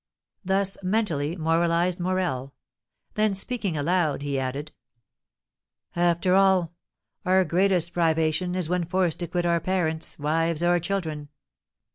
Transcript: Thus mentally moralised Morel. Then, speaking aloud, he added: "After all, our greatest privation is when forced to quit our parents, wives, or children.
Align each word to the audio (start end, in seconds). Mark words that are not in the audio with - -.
Thus 0.43 0.79
mentally 0.81 1.35
moralised 1.35 1.99
Morel. 1.99 2.55
Then, 3.13 3.35
speaking 3.35 3.77
aloud, 3.77 4.23
he 4.23 4.39
added: 4.39 4.71
"After 5.95 6.33
all, 6.33 6.73
our 7.23 7.45
greatest 7.45 7.93
privation 7.93 8.55
is 8.55 8.67
when 8.67 8.83
forced 8.85 9.19
to 9.19 9.27
quit 9.27 9.45
our 9.45 9.59
parents, 9.59 10.17
wives, 10.17 10.63
or 10.63 10.79
children. 10.79 11.29